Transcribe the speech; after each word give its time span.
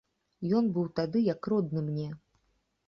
Ён 0.59 0.71
быў 0.79 0.89
тады 1.01 1.23
як 1.27 1.41
родны 1.55 1.87
мне. 1.93 2.09